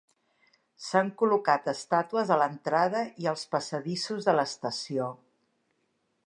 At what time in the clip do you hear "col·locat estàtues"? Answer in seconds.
1.21-2.31